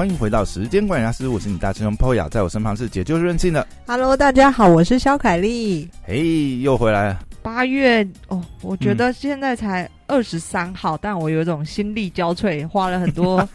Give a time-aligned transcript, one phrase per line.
[0.00, 3.66] 欢迎回到时间管理师，我是你大师兄 Poya，在我身旁是解救任性的。
[3.86, 5.86] Hello，大家好，我是肖凯丽。
[6.04, 7.20] 嘿，又回来了。
[7.42, 13.46] 八月哦，我觉得现在才二十三号，但我有一种心力交瘁，花了很多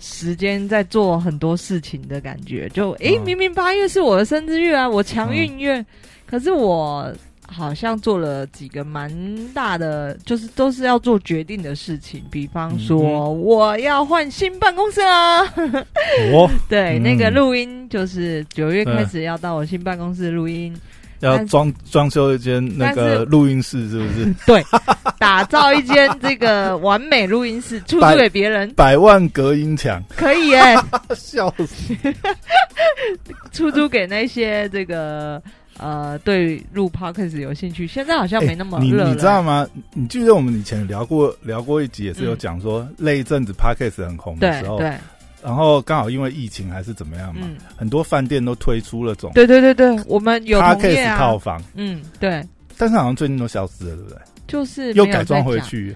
[0.00, 2.68] 时间在做很多事情的感觉。
[2.70, 5.86] 就诶，嗯明明八月是我的生日月啊，我强运月，
[6.26, 7.08] 可是我
[7.46, 9.10] 好像做了几个蛮
[9.52, 12.22] 大的，就是都是要做决定的事情。
[12.30, 15.42] 比方说，嗯我要换新办公室啦。
[16.32, 20.74] 哦， 对，嗯那个录音就是九月开始要到我新办公室录音。
[21.20, 24.34] 要装装修一间那个录音室，是不是？
[24.44, 24.62] 对，
[25.18, 30.76] 打造一间这个完美录音室，出租给别人，百万隔音墙，可以耶，
[31.16, 31.94] 笑死！
[33.52, 35.42] 出租给那些这个
[35.78, 37.86] 呃对入 podcast 有兴趣。
[37.86, 39.66] 现在好像没那么你你知道吗？
[39.92, 44.96] 你记得我们以前聊过聊过一集，也是有嗯讲说，那一阵子 podcast 很红的时候，对对，
[45.42, 52.42] 然后刚好因为疫情还是怎么样嘛，嗯，很多饭店都推出了这种对对对对，我们有 podcast 套啊，房，嗯，对，
[52.78, 54.18] 但是好像最近都消失了，对不对？
[54.46, 55.94] 就是又改装，回去，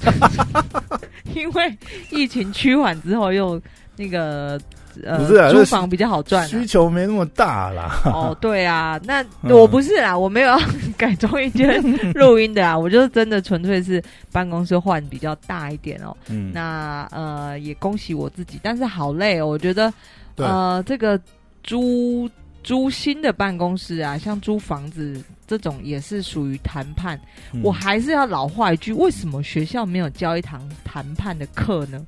[1.34, 1.78] 因为
[2.10, 3.60] 疫情趋缓之后又
[3.96, 4.58] 那个。
[5.04, 8.00] 呃，不是啊租房比较好赚、啊，需求没那么大啦。
[8.06, 10.58] 哦， 对啊，那嗯我不是啦，我没有要
[10.96, 11.82] 改装一间
[12.14, 16.16] 录音的啊，我就是真的纯粹是办公室换比较大一点哦。
[16.28, 19.92] 嗯，那呃，也恭喜我自己，但是好累哦，我觉得
[20.34, 21.20] 对呃，这个
[21.62, 22.28] 租
[22.62, 27.18] 租新的办公室啊，像租房子这种也是属于谈判。
[27.52, 32.06] 嗯我还是要老话一句，为什么学校没有教一堂谈判的课呢？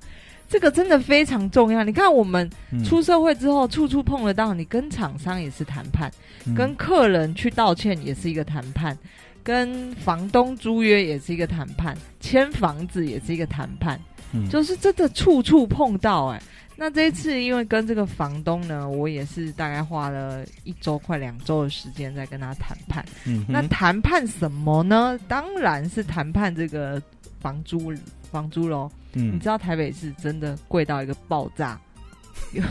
[0.53, 1.83] 这个真的非常重要。
[1.83, 6.13] 你看，我们嗯出社会之后，处处碰得到，你跟厂商也是谈判。
[6.45, 8.95] 嗯跟客人去道歉也是一个谈判，
[9.43, 13.99] 跟房东租约也是一个谈判，签房子也是一个谈判，
[14.35, 16.43] 嗯就是真的处处碰到哎、
[16.77, 23.03] 那这一次因为跟这个房东呢，我也是大概花了一周快两周的时间在跟他谈判。
[23.25, 25.19] 嗯那谈判什么呢？
[25.29, 27.01] 当然是谈判这个
[27.41, 27.91] 房租
[28.31, 28.91] 房租喽。
[29.13, 31.79] 你嗯知，道台北市真的贵到一个爆炸，
[32.53, 32.63] 尤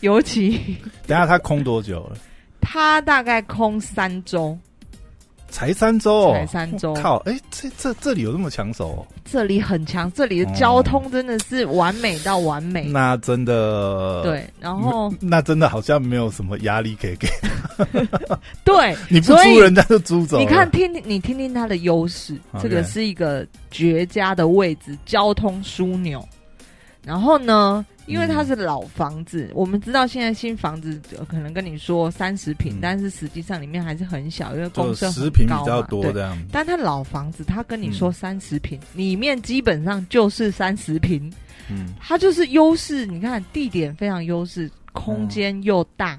[0.00, 0.76] 尤其
[1.06, 2.16] 等下他空多久了？
[2.60, 4.56] 它大概空三周。
[5.50, 7.16] 才三周哦，才三周靠！
[7.26, 9.06] 哎，这这这里有这么抢手哦？
[9.24, 12.84] 这里很强，这里的交通真的是完美到完美。
[12.88, 17.28] 那真的，对，然后那真的好像没有什么压力可以给
[18.64, 20.38] 对， 你，不租人家就租走。
[20.38, 26.26] 你看，听你听听它的优势这个是一个绝佳的位置，交通枢纽。
[27.04, 32.78] 然后呢，因为它是老房子，我们知道现在新房子呃可能跟你说三十平，嗯。
[32.80, 36.12] 但是实际上里面还是很小，因为公设很十平比高嘛较多对。
[36.14, 36.36] 这样。
[36.36, 36.44] 子。
[36.50, 37.92] 但它老房子，它跟你嗯。
[37.92, 41.30] 说三十平，里面基本上就是三十平，
[41.70, 43.04] 嗯，它就是优势。
[43.04, 46.18] 你看地点非常优势，空间又大，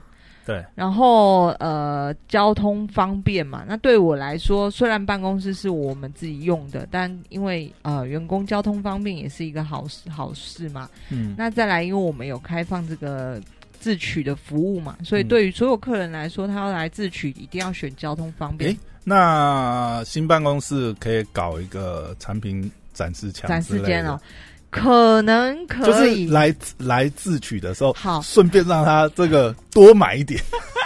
[0.50, 3.64] 对，然后呃交通方便嘛。
[3.68, 10.90] 那对我来说，虽然办公室是我们自己用的，但因为呃员工交通方便也是一个好事好事嘛。
[11.10, 13.40] 嗯，那再来，因为我们有开放这个。
[13.82, 18.78] 自取的服务嘛，所以嗯对于所有客人来说，他要来自取，一定要选交通方便诶。
[19.06, 24.20] 那新办公室可以搞一个产品展示墙，展示间哦，，
[24.70, 25.86] 可能可以。
[25.86, 25.94] 就
[26.28, 30.42] 是来来自取的时候，好，顺便让他这个多买一点，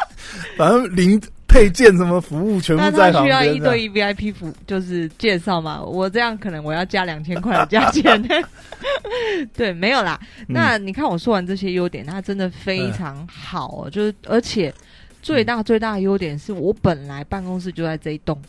[0.58, 3.44] 反正零配件什么服务全部那在需要。
[3.44, 5.82] 一对一 VIP 服，就是介绍嘛？
[5.84, 8.22] 我这样可能我要加两千块的价钱。
[9.56, 10.20] 对，没有啦。
[10.40, 14.74] 嗯那你看我说完这些优点，它真的非常好哦，就是而且
[15.22, 18.42] 最大最大的优点是我本来办公室就在这一栋。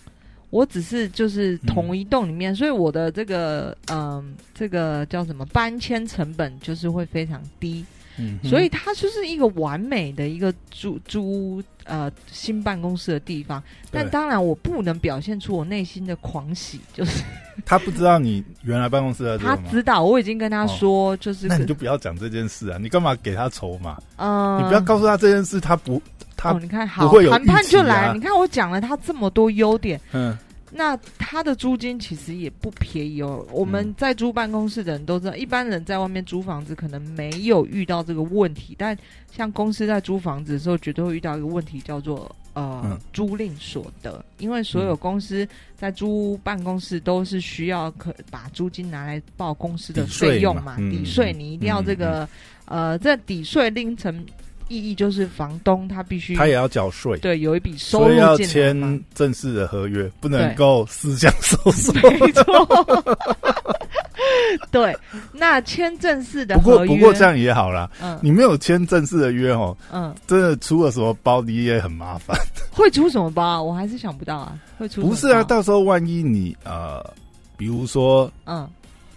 [0.54, 7.84] 我只是就是同一栋里面，所以我的这个嗯，这个叫什么搬迁成本就是会非常低。
[8.16, 13.60] 嗯所以它就是一个完美的一个租租呃新办公室的地方。
[13.90, 17.24] 但当然，我不能表现出我内心的狂喜，就是
[17.66, 19.56] 他不知道你原来办公室在这他？
[19.68, 22.78] 知道，我已经跟他说，就是那你就不要讲这件事啊！
[22.80, 24.00] 你干嘛给他筹码？
[24.18, 26.00] 嗯，你不要告诉他这件事，他不，
[26.36, 30.38] 他哦，你看好不会有谈判就来，你看我讲了他这么多优点，嗯
[30.76, 33.46] 那他的租金其实也不便宜哦。
[33.52, 38.96] 我们嗯在租办公室的人都知道，一般人在外面租房子可能没有遇到这个问题，但
[39.30, 44.24] 像公司在租房子的时候，绝对会遇到一个问题，叫做呃、嗯租赁所得。
[44.38, 52.28] 因为所有公司在租办公室都是需要可把租金拿来报公司的费用嘛，抵税嗯你一定要这个、
[52.64, 54.24] 呃，这抵税另成
[54.68, 58.36] 意义就是房东他必须他也要缴税，对有一笔收所以要。
[58.38, 61.92] 签正式的合约，不能对够私相授受。
[61.92, 62.44] 没错，
[64.70, 64.96] 对，
[65.32, 68.18] 那签正式的不过合约，不过这样也好啦，嗯。
[68.22, 72.36] 你没有签正式的约哦，嗯，真的出了什么包你也很麻烦。
[72.70, 73.60] 会出什么包啊？
[73.62, 77.04] 我还是想不到啊，会出什么不是啊，到时候万一你呃，
[77.56, 78.68] 比如说嗯。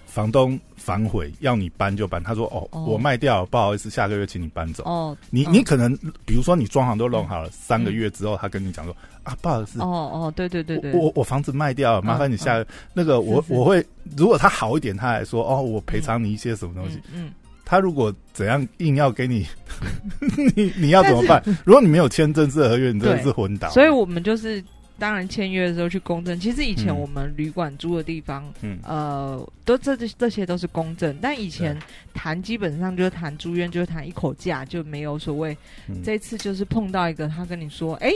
[0.08, 4.86] 房东反悔要你搬就搬，他说哦哦我卖掉，不好意思，下个月请你搬走。
[4.86, 5.94] 哦，你嗯你可能
[6.26, 12.64] 比如说你装潢都弄好了，三个月之后他跟你讲说啊，不好意思哦，哦，对对对对，我我我房子卖掉了，麻烦你下
[12.94, 13.86] 那个我我会，
[14.16, 17.02] 如果他好一点，他还说哦，我赔偿你一些什么东西。
[17.14, 17.34] 嗯
[17.70, 19.46] 他如果怎样硬要给你，
[20.56, 21.44] 你你要怎么办？
[21.66, 23.68] 如果你没有签正式合约，你真的是昏倒。
[23.68, 24.64] 嗯，所以我们就是。
[25.00, 26.40] 当然，签约的时候去公证。
[26.40, 31.18] 其实以前嗯我们旅馆租的地方，嗯呃，都这这这些都是公证。
[31.22, 31.78] 但以前
[32.14, 35.56] 谈基本上就是谈租约，就是谈一口价，就没有所谓。
[35.88, 38.12] 嗯这次就是碰到一个，他跟你说：“哎、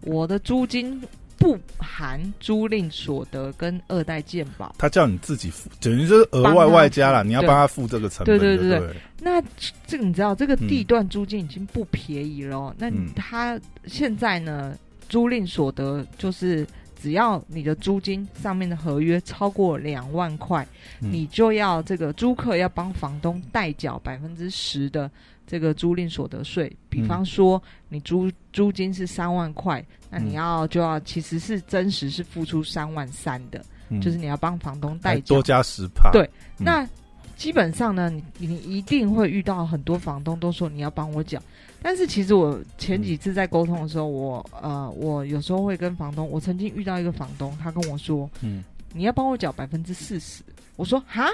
[0.00, 1.00] 我的租金
[1.38, 4.74] 不含租赁所得跟二代健保。
[4.78, 9.42] 他叫你自己付，等于就是额外外加了，你要帮他付这个成本，对对对对对，那
[9.86, 14.76] 这个你知道，这个地段租金已经不便宜了哦、那嗯他现在呢，
[15.08, 16.66] 租赁所得就是
[17.00, 20.66] 只要你的租金上面的合约超过两万块，
[21.00, 21.12] 嗯。
[21.12, 25.10] 你就要这个租客要帮房东代缴百分之十的
[25.46, 26.70] 这个租赁所得税。
[26.88, 34.00] 比方说，你租租金是三万块，那你嗯要就要其实是真实是付出三万三的，嗯。
[34.00, 35.36] 就是你要帮房东代缴。
[35.36, 36.28] 多加十帕，对
[36.58, 36.64] 嗯。
[36.64, 36.88] 那
[37.36, 41.40] 基本上呢，你你一定会遇到很多房东都说你要帮我缴，
[41.82, 50.42] 但是其实我前几次在沟通的时候，我呃，我有时候会跟房东，我曾经遇到一个房东，他跟我说嗯，你要帮我缴百分之四十，
[50.76, 51.28] 我说哈。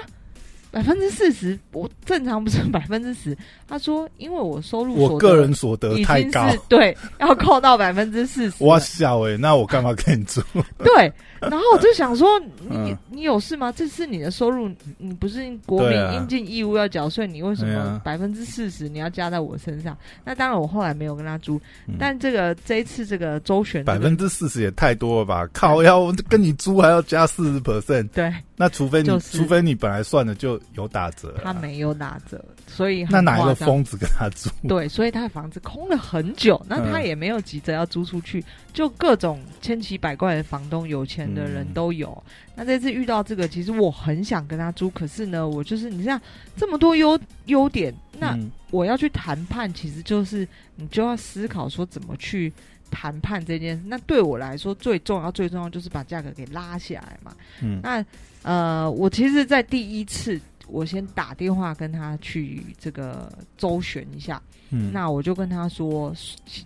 [0.75, 3.33] 百分之四十，我正常不是 百分之十。
[3.65, 8.61] 他说，因为我收入我个人所得太高，是对，要扣到百分之四十。
[8.65, 10.41] 哇笑哎，那我干嘛跟你住？
[10.83, 12.27] 对，然后我就想说，
[12.59, 13.71] 你、嗯你有事吗？
[13.71, 19.97] 这是你的收入，你不是国民应尽义务要缴税，你为什么百分之四十你要加在我身上？
[20.25, 21.55] 那当然，我后来没有跟他租，
[21.87, 25.47] 嗯但这个这一次这个周旋、这个，百分之四十也太多了吧？
[25.53, 34.49] 靠，要跟你租还要加四十 percent，对那除非你，就是除非你本来算的就有打折啊，他没有打折，所以很那哪一个疯子跟他租？
[34.67, 42.23] 对，所以他的房子空了很久，那他嗯也没有急着要租出去，就各种千奇百怪的房东，有钱的人嗯都有。
[42.55, 46.21] 那这次遇到这个，其实我很想跟他租，可是呢，我就是你这样
[46.55, 50.47] 这么多优优点，那嗯我要去谈判，其实就是
[50.77, 52.51] 你就要思考说怎么去
[52.95, 53.83] 谈判这件事。
[53.87, 57.35] 那对我来说，最重要最重要就是把价格给拉下来嘛。
[57.61, 58.03] 嗯那
[58.43, 64.41] 呃，我其实，在第一次，我先打电话跟他去这个周旋一下。
[64.69, 66.15] 嗯，那我就跟他说，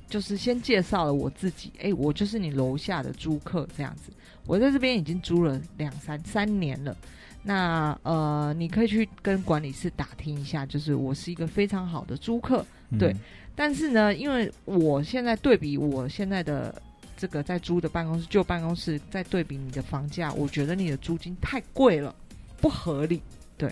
[0.07, 4.11] 就是先介绍了我自己，哎、我就是你楼下的租客这样子。
[4.45, 6.95] 我在这边已经租了两三三年了。
[7.41, 12.65] 那呃，你可以去跟管理室打听一下，就是我是一个非常好的租客。
[12.99, 13.19] 对嗯
[13.55, 16.81] 但是呢，因为我现在对比我现在的
[17.17, 22.15] 这个在租的办公室旧办公室，在对比你的房价，我觉得你的租金太贵了，
[22.61, 23.21] 不合理。
[23.57, 23.69] 对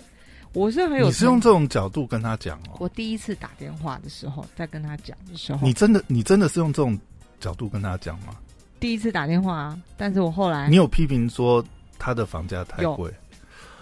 [0.52, 2.76] 我是很有，你是用这种角度跟他讲哦？
[2.78, 6.98] 我第一次打电话的时候，在跟他讲的时候，你真的你真的是用这种
[7.40, 8.36] 角度跟他讲吗？
[8.78, 11.64] 第一次打电话啊，但是我后来你有批评说
[11.98, 13.10] 他的房价太有贵？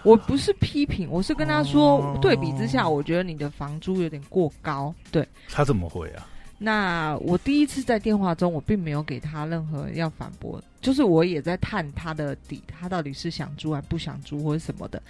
[0.07, 4.95] 我不是批评，我是跟他说，哦对比之下，我觉得你的房租有点过高。
[5.11, 6.25] 对，他怎么会啊？
[6.59, 15.03] 那我第一次在电话中，我并没有给他任何要反驳，就是我也在探他的底，他到底是想租还不想租或者什么的。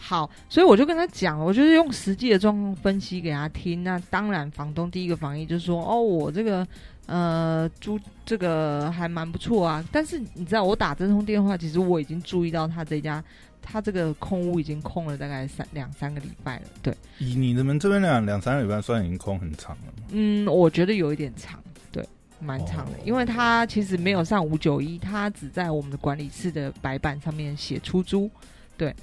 [0.00, 3.82] 好，所以我就跟他讲，我就是用实际的状况分析给他听。
[3.82, 6.66] 那当然，房东第一个反应就是说，哦，我这个
[7.06, 9.84] 呃租这个还蛮不错啊。
[9.90, 13.22] 但是你知道，我打这通电话，其实我已经注意到他这家。
[13.64, 20.04] 他这个空屋已经空了大概三两三个礼拜了，对，以你们这边两两三个礼拜算已经空很长了吗？
[20.10, 21.58] 嗯，我觉得有一点长，
[21.90, 22.06] 对，
[22.38, 23.00] 蛮长的，哦。
[23.04, 28.30] 因为他其实没有上五九一，他只在我们的管理室的白板上面写出租，
[28.76, 28.94] 对，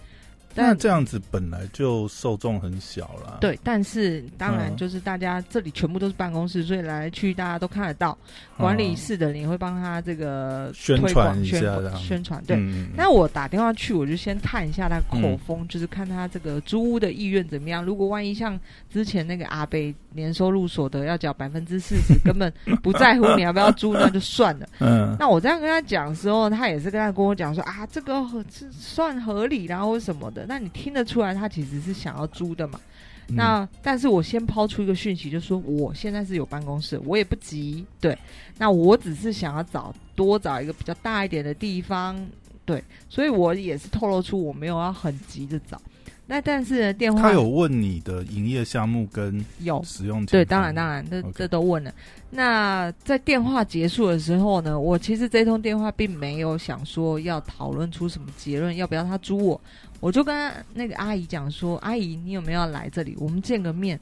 [0.54, 4.78] 那但这样子本来就受众很小啦。，对，但是当然嗯。
[4.78, 8.18] 就是大家这里全部都是办公室，所以来来去大家都看得到，
[8.62, 12.56] 管理室的人也会帮他这个嗯宣推广传一下宣宣传，对。
[12.58, 17.84] 嗯，那我打电话去，我就先探一下他口嗯风，就是看他这个租屋的意愿怎么样。
[17.84, 22.52] 如果万一像之前那个阿贝年收入所得要缴百分之四十， 根本
[22.82, 24.68] 不在乎你要不要租，那就算了。
[24.80, 30.46] 嗯那我这样跟他讲的时候，他也是跟他跟我讲说啊，这个合是算合理然后什么的。
[30.48, 32.80] 那你听得出来，他其实是想要租的嘛？
[33.28, 38.18] 嗯那但是我先抛出一个讯息，就是说我现在是有办公室，我也不急，对。
[38.58, 42.20] 那我只是想要找多找一个比较大一点的地方，
[42.66, 42.84] 对。
[43.10, 45.82] 所以我也是透露出我没有要很急着找。
[46.28, 51.94] 那但是呢电话他有问你的营业项目跟有使用对，当然当然，这这都问了。
[52.30, 59.62] 那在电话结束的时候呢，我其实这通电话并没有想说要讨论出什么结论，要不要他租我，
[60.02, 63.16] 我就跟那个阿姨讲说：“阿姨，你有没有要来这里？
[63.20, 63.98] 我们见个面，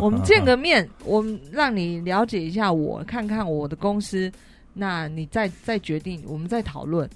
[0.00, 4.32] 我们见个面，我们让你了解一下我，看看我的公司，
[4.72, 7.08] 那你再再决定，我们再讨论。”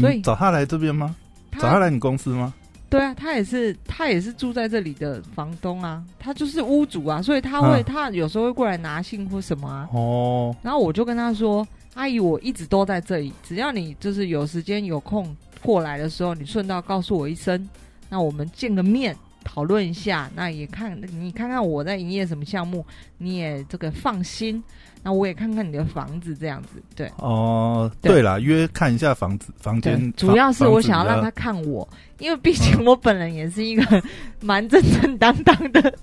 [0.00, 1.14] 所以找他来这边吗？
[1.52, 2.54] 找他他来你公司吗？
[2.88, 9.88] 对啊，他也是他也是住在这里的房东啊，他就是屋主啊，所以他会、嗯他有时候会过来拿信或什么啊。
[9.92, 17.68] 哦，然后我就跟他说：“阿姨，我一直都在这里，只要你就是有时间有空过来的时候，你顺道告诉我一声，
[18.10, 20.30] 那我们见个面讨论一下。
[20.34, 22.84] 那也看你看看我在营业什么项目，
[23.16, 24.62] 你也这个放心。
[25.06, 31.86] 那我也看看你的房子这样子，对哦，对对啦，约看一下房子房间，，主要是我想要让他看我，
[32.20, 34.02] 因为毕竟我本人也是一个
[34.40, 35.94] 蛮正正当当的，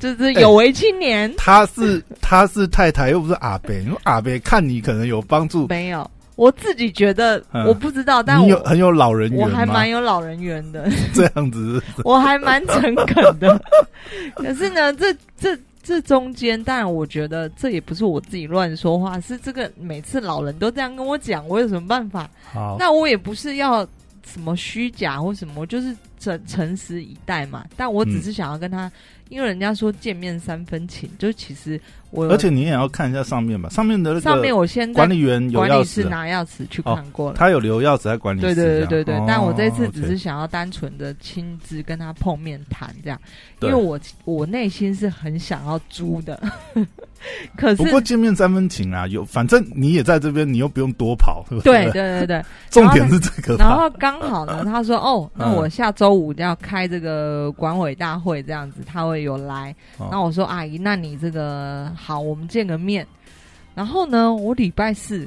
[0.00, 1.32] 就是有为青年。
[1.36, 10.88] 他是他是太太，又不是阿北，因为阿北看你可能有帮助，没有，我自己觉得、嗯我不知道，但你有我很有老人缘我还蛮有老人缘的。
[11.14, 13.60] 这样子， 我还蛮诚恳的。
[14.34, 22.28] 可是呢，这这这中间，当然我觉得这也不是我自己乱说话，是这个每次老人都这样跟我讲，我有什么办法？
[22.52, 23.86] 好，那我也不是要
[24.26, 27.64] 什么虚假或什么，我就是诚诚实以待嘛。
[27.76, 28.90] 但我只是想要跟他，
[29.28, 31.80] 因为人家说见面三分情，就是其实
[32.14, 37.36] 我而且你也要看一下上面吧，上面的那上面个我先管理员有钥管理室匙啊，拿钥匙去看过了。
[37.36, 43.18] 他有留钥匙在管理室对，对对对对，哦但我这次只是想要单纯的亲自跟他碰面谈这样，
[43.60, 46.40] 因为我我内心是很想要租的，
[47.56, 51.84] 可是不过见面三分情啊，有反正你也在这边，你又不用多跑，对不对？
[51.90, 53.56] 对对对， 重点是这个。
[53.56, 55.54] 然后刚好呢，他说哦，那嗯。
[55.54, 60.08] 我下周五要开这个管委大会这样子，他会有来，哦。
[60.10, 63.06] 那我说阿姨，那你这个好，我们见个面，
[63.74, 65.26] 然后呢，我礼拜四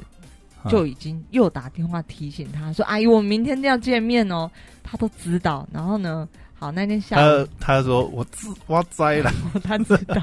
[0.64, 4.48] 嗯就已经又打电话提醒他说：“阿姨，我们明天要见面哦。”
[4.84, 5.68] 他都知道。
[5.72, 9.32] 然后呢，好那天下午他他说我自我栽了，
[9.64, 10.16] 他知道。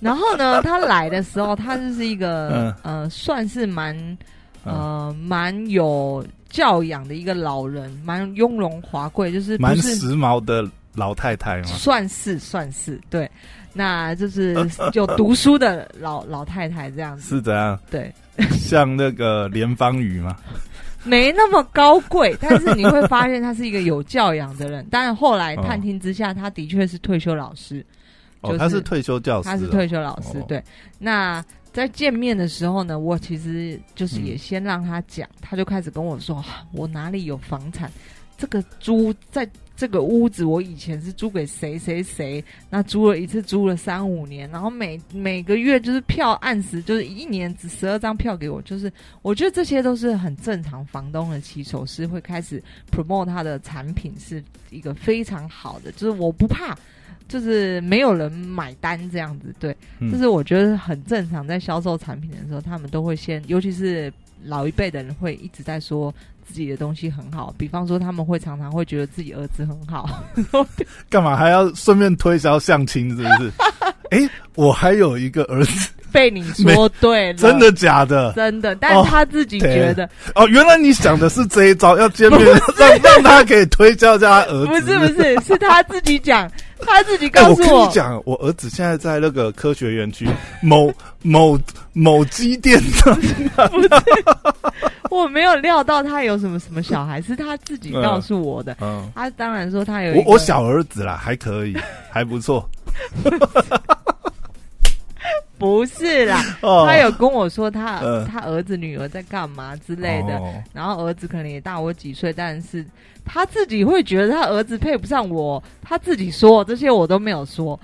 [0.00, 3.96] 然后呢，他来的时候，他就是一个、呃，算是蛮
[4.64, 11.66] 呃蛮有教养的一个老人，蛮雍容华贵，就是不蛮时髦的老太太嘛。
[11.68, 13.30] 算是算是对，
[13.74, 14.56] 那就是
[14.94, 17.36] 有读书的老老太太这样子。
[17.36, 17.78] 是怎样？
[17.90, 18.10] 对，
[18.56, 20.34] 像那个连芳宇嘛？
[21.04, 24.86] 没那么高贵，但是你会发现他是一个有教养的人。
[24.90, 27.84] 但后来探听之下，他的确是退休老师，
[28.40, 30.38] 哦，就是他是退休教师哦，他是退休老师。
[30.38, 30.64] 哦对，
[30.98, 37.92] 那在见面的时候呢，我其实就是嗯也先让他讲，他就开始跟我说，啊我哪里有房产，
[38.38, 56.76] 这个租在这个屋子，我以前是租给谁谁谁，那租了一次租了三五年，然后每每个月就是票按时，就是一年只十二张票给我，就是我觉得这些都是很正常，房东的骑手是会开始 promote 他的产品是一个非常好的，就是我不怕。
[57.26, 61.46] 就是没有人买单这样子，对，嗯这是我觉得很正常。
[61.46, 64.12] 在销售产品的时候，他们都会先，尤其是
[64.44, 66.14] 老一辈的人会一直在说
[66.46, 70.22] 自己的东西很好，比方说他们会常常会觉得自己儿子很好，
[71.08, 73.08] 干嘛还要顺便推销相亲？
[73.16, 73.52] 是不是？
[74.10, 78.32] 哎，我还有一个儿子，被你说对了，真的假的？
[78.34, 82.40] 真的，但是他自己觉得、哦，原来你想的是这一招，要见面
[82.78, 84.66] 让让他可以推销叫他儿子。
[84.66, 86.48] 不是不是，是他自己讲，
[86.86, 90.28] 他自己告诉我，你讲，我儿子现在在那个科学园区
[90.62, 91.58] 某某
[91.92, 93.18] 某机电上，
[95.10, 98.76] 我没有料到他有什么什么小孩，是他自己告诉我的。
[98.80, 101.76] 嗯，他当然说他有我我小儿子啦，还可以，
[102.10, 102.68] 还不错。
[105.64, 108.22] 不是啦，哦，他有跟我说他、嗯。
[108.26, 110.52] 他儿子女儿在干嘛之类的，哦。
[110.74, 112.84] 然后儿子可能也大我几岁，但是
[113.24, 117.80] 他自己会觉得他儿子配不上我，他自己说这些我都没有说，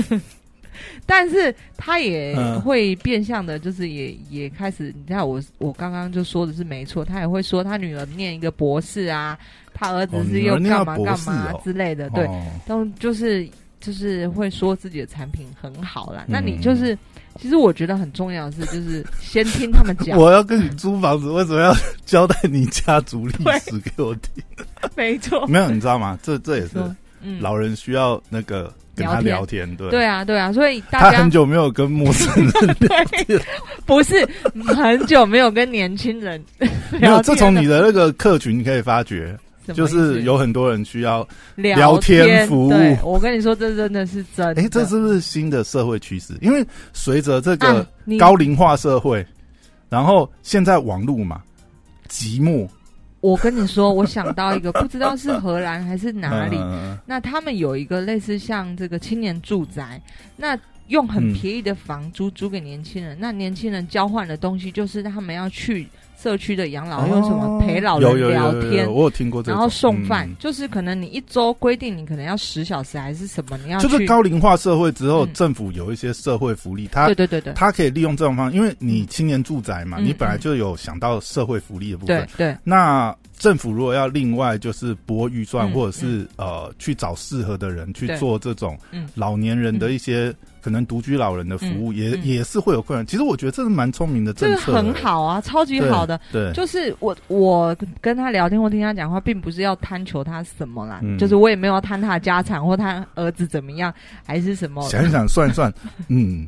[1.06, 9.38] 但是他也嗯会变相的，就是也也开始，你看我我刚刚就说的是没错，他也会说他女儿念一个博士啊，
[9.72, 12.42] 他儿子哦是又干嘛干嘛之类的，对，哦。
[12.66, 13.48] 都就是
[13.84, 16.24] 就是会说自己的产品很好啦。
[16.28, 16.96] 嗯那你就是，
[17.38, 21.74] 其实我觉得很重要的是，就是先听他们讲，我要跟你租房子，为什么要
[22.06, 24.42] 交代你家族历史给我听？
[24.96, 26.18] 没错，没有，你知道吗？
[26.22, 26.78] 这这也是
[27.40, 29.90] 老人需要那个跟他聊聊天，对。
[29.90, 32.76] 对啊，对啊，所以大家他很久没有跟陌生人
[33.26, 33.40] 对，
[33.86, 34.26] 不是
[34.74, 36.68] 很久没有跟年轻人 没
[37.00, 39.36] 有，聊天了这从你的那个客群你可以发觉，
[39.72, 42.70] 就是有很多人需要聊聊天服务。
[42.70, 44.62] 对，我跟你说，这真的是真的。
[44.62, 46.34] 哎，这是不是新的社会趋势？
[46.42, 47.86] 因为随着这个
[48.18, 49.24] 高龄化社会，
[49.88, 51.42] 然后现在网络嘛，
[52.08, 52.68] 寂寞。
[53.20, 56.98] 我跟你说，我想到一个，不知道是荷兰还是哪里，嗯。
[57.06, 59.98] 那他们有一个类似像这个青年住宅，
[60.36, 61.32] 那用很嗯。
[61.32, 65.88] 便宜的房租租给年轻人，那年轻人交换的东西就是他们要去
[66.24, 68.90] 社区的养老用什么陪老人聊天。
[68.90, 70.34] 我有听过这种，然后送饭，嗯。
[70.38, 75.32] 就是可能你一周规定你可能要十小时还是什么，你要就是高龄化社会之后，嗯。
[75.34, 77.52] 政府有一些社会福利，它对对对对。
[77.52, 82.26] 它可以利用这种方式，因为你青年住宅嘛，嗯你本来就有想到社会福利的部分。
[82.38, 82.46] 对。
[82.46, 82.56] 对。
[82.64, 89.08] 那政府如果要另外就是拨预算，嗯或者是呃去找适合的人去做这种嗯。
[89.14, 92.24] 老年人的一些可能独居老人的服务，也嗯。
[92.24, 93.06] 也是会有困难。
[93.06, 96.18] 其实我觉得这是蛮聪明的这个很好啊，超级好的。
[96.32, 101.18] 对，就是我我跟他聊天或听他讲话，并不是要贪求他什么啦，嗯。
[101.18, 103.92] 就是我也没有要贪他的家产或他儿子怎么样，
[104.24, 104.88] 还是什么。
[104.88, 105.72] 想一想算一算，
[106.08, 106.46] 嗯。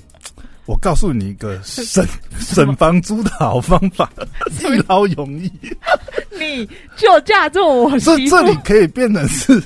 [0.67, 2.05] 我告诉你一个 省
[2.39, 4.11] 省房租的好方法，
[4.61, 5.51] 一劳永逸。
[6.39, 9.63] 你就嫁做我这媳妇这里可以变成是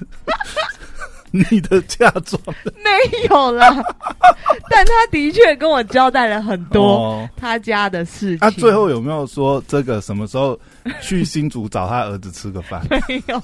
[1.32, 2.40] 你的嫁妆
[2.76, 3.68] 没有啦，
[4.68, 8.38] 但他的确跟我交代了很多哦他家的事情。
[8.38, 10.58] 他、最后有没有说这个什么时候
[11.00, 12.84] 去新竹找他儿子吃个饭？
[13.08, 13.42] 没有。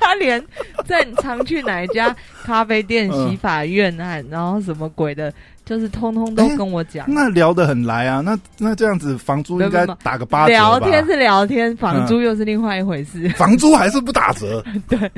[0.00, 0.42] 他连
[0.86, 5.32] 在常去哪一家咖啡店、嗯洗发院啊，然后什么鬼的，
[5.64, 7.06] 就是通通都跟我讲。
[7.08, 10.58] 那聊得很来啊，那那这样子房租应该打个八折吧？
[10.58, 13.28] 聊天是聊天，房租又是另外一回事。
[13.36, 14.62] 房租还是不打折？
[14.88, 15.10] 对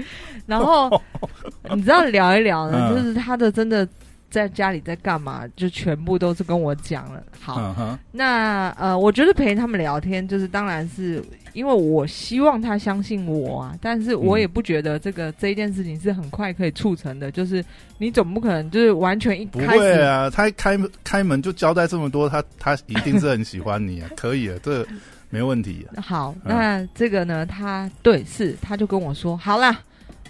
[0.46, 0.90] 然后
[1.74, 3.86] 你知道聊一聊呢，嗯就是他的真的
[4.30, 7.22] 在家里在干嘛，就全部都是跟我讲了。
[7.40, 11.22] 好，嗯，那呃，我觉得陪他们聊天，就是当然是
[11.56, 17.64] 因为我希望他相信我啊，但是我嗯也不觉得这个、这一件事情是很快可以促成的，就是
[17.96, 19.78] 你总不可能就是完全一不开始。
[19.78, 24.86] 会啊，他一开开门就交代这么多，他他一定是很喜欢你啊，可以啊，这
[25.30, 26.02] 没问题、啊。
[26.02, 27.46] 好，嗯那这个呢？
[27.46, 29.80] 他对是，他就跟我说，好啦，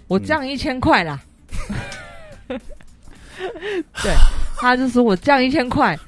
[0.06, 1.20] 我降一千块啦。
[2.46, 4.14] 对，
[4.58, 5.98] 他就说我降一千块。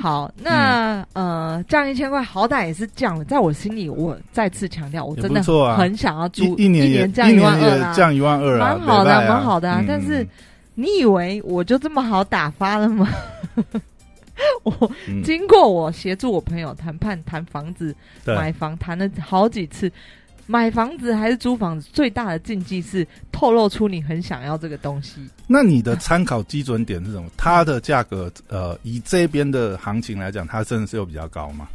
[0.00, 3.24] 好，那、呃，降一千块，好歹也是降了。
[3.24, 5.42] 在我心里，我再次强调，我真的
[5.76, 10.26] 很想要租一一年也降一万二啦，降一万二啊，蛮好的蛮好的但是
[10.74, 13.08] 你以为我就这么好打发了吗？
[14.64, 15.22] 我嗯。
[15.22, 19.92] 经过我协助我朋友谈判谈房子买房谈了好几次，
[20.50, 25.20] 买房子还是租房子，最大的禁忌是透露出你很想要这个东西。
[25.46, 27.30] 那你的参考基准点是什么？
[27.36, 31.68] 它的价格，呃，以这边的行情来讲，它真的是有比较高吗？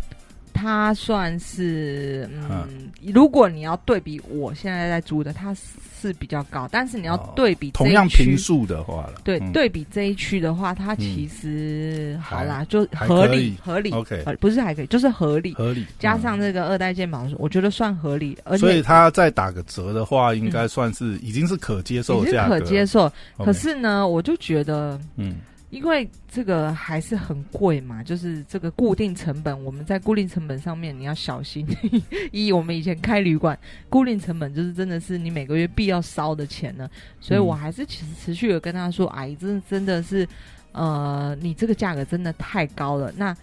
[0.55, 5.53] 它算是嗯，如果你要对比我现在在租的，它
[6.01, 9.51] 是比较高，但是你要哦对比这同样区平数的话了，对、嗯。
[9.51, 14.23] 对比这一区的话，它其实、好啦，就合理合理，OK。
[14.25, 15.53] 呃不是还可以，就是合理。
[15.55, 23.11] 合理，加上这个二代健保，我觉得算合理，而且，所以且它再打个折的话，应该算是已经是可接受也是的价格，可接受。
[23.37, 25.35] 可是呢，我就觉得，嗯，
[25.75, 31.67] 因为这个还是很贵嘛，就是这个固定成本，我们在固定成本上面你要小心。
[32.31, 33.59] 以我们以前开旅馆，
[33.89, 40.25] 固定成本就是真的是你每个月必要烧的钱呢，所以我还是其实持续的跟他说，哎，真的真的是，
[40.71, 43.11] 呃，你这个价格真的太高了。
[43.17, 43.35] 那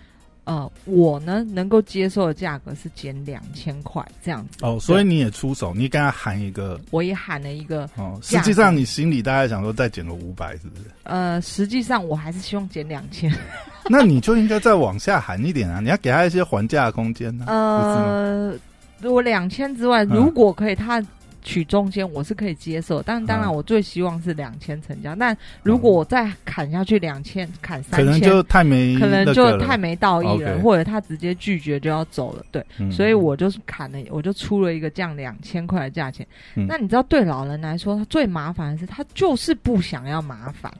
[0.44, 4.64] 呃，我呢能够接受的价格是减两千块这样子。
[4.64, 10.82] 哦，所以你也出手，你跟他喊一个我也喊了一个，哦，实际上你心里大概想说再减个五百，是不是？
[11.04, 13.32] 呃，实际上我还是希望减两千。
[13.88, 15.80] 那你就应该再往下喊一点啊！
[15.80, 17.44] 你要给他一些还价的空间呢？
[17.48, 18.54] 呃，
[19.00, 21.04] 如果两千之外，嗯如果可以，他
[21.42, 25.14] 取中间我是可以接受，但当然嗯我最希望是两千成交。
[25.16, 32.44] 但如果我再砍下去两千，砍三千，可能就太没可能就太没道义了，或者他直接拒绝就要走了。
[32.50, 36.26] 对，嗯所以我就是砍了，我就出了一个降两千块的价钱。
[36.54, 40.72] 嗯那你知道，对老人来说，他最麻烦的是，他就是不想要麻烦。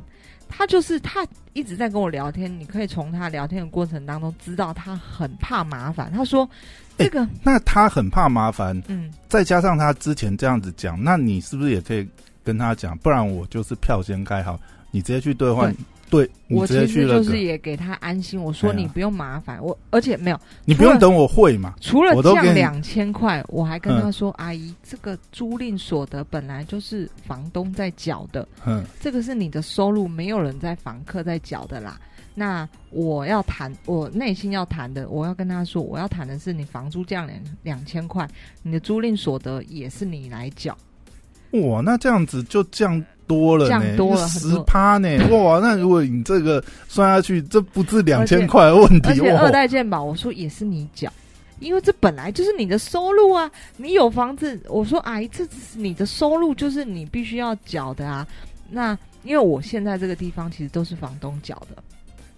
[0.55, 6.13] 他就是他一直在跟我聊天，你可以从他聊天的过程当中知道他很怕麻烦。
[6.13, 6.49] 他说
[6.99, 12.07] ：“这个，那他很怕麻烦，嗯，再加上他之前这样子讲，那你是不是也可以
[12.45, 12.97] 跟他讲？
[12.99, 14.61] 不然我就是票先开好，
[14.91, 15.75] 你直接去兑换，
[16.13, 18.39] 对我其实就是也给他安心。
[18.39, 21.75] 我说你不用麻烦我，而且没有你不用等我会嘛。
[21.81, 31.99] 除了降两千块，我还跟他说：阿姨，这个租赁所得本来就是房东在缴的，嗯，这个是你的收入，没有人在房客在缴的啦。
[32.35, 38.29] 那我要谈，我内心要谈的，我要跟他说，我要谈的是你房租降两两千块，
[38.63, 40.77] 你的租赁所得也是你来缴。
[41.53, 45.09] 哇，那这样子就降多了呢，十趴呢。
[45.31, 49.51] 哇，那如果你这个算下去，这不是两千块的问题而且二。
[49.51, 51.13] 代健保，我说也是你缴，
[51.61, 53.51] 因为这本来就是你的收入啊。
[53.77, 58.27] 你有房子，我说阿姨，这你的收入，就是你必须要缴的啊。
[58.71, 61.83] 那因为我现在这个地方其实都是房东缴的，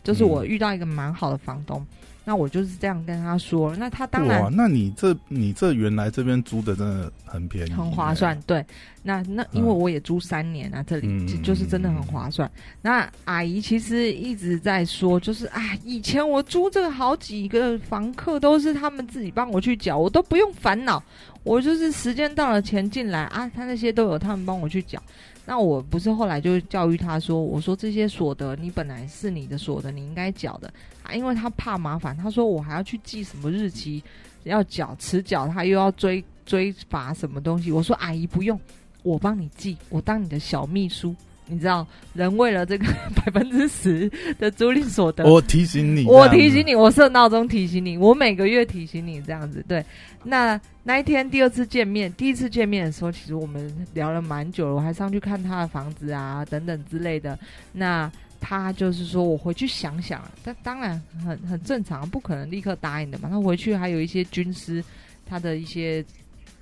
[0.02, 1.86] 就是我嗯遇到一个蛮好的房东，
[2.24, 8.40] 那我就是这样跟他说，那他当然哇，那你这你这原来这边租的真的很便宜，很划算，。
[8.46, 8.64] 对。
[9.06, 12.50] 那那因为我也租三年啊，这里嗯就就是真的很划算。
[12.80, 21.02] 那阿姨其实一直在说，就是啊，以前我租这个好几个房客都是他们自己帮我去缴，我都不用烦恼，
[21.42, 24.98] 我就是时间到了钱进来啊，他那些都有他们帮我去缴。
[25.46, 30.72] 那我不是后来就教育他说，我说这些所得你本来是你的所得，你应该缴的，
[31.12, 34.02] 因为他怕麻烦，他说我还要去记什么日期
[34.44, 37.70] 要缴，迟缴他又要追追罚什么东西。
[37.70, 38.58] 我说阿姨不用，
[39.02, 41.14] 我帮你记，我当你的小秘书。
[41.46, 49.62] 你知道，人为了这个 百分之十的租赁所得，我提醒你，我提醒你，我设闹钟提醒你，我每个月提醒你这样子。
[49.68, 49.84] 对，
[50.22, 57.38] 那那一天第二次见面，第一次见面的时候，其实我们聊了蛮久了，我还上去看他的房子啊，等等之类的。
[57.72, 63.28] 那他就是说我回去想想啊，但当然很很正常，不可能立刻答应的嘛。
[63.30, 64.82] 他回去还有一些军师，
[65.26, 66.02] 他的一些。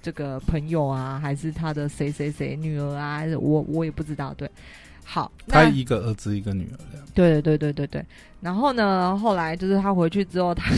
[0.03, 4.35] 这个朋友啊，还是他的谁谁谁女儿啊，还是我我也不知道。
[4.35, 4.51] 对，
[5.05, 7.07] 好，他一个儿子一个女儿这样。
[7.15, 8.07] 对对对对对对。
[8.41, 10.75] 然后呢，后来就是他回去之后，他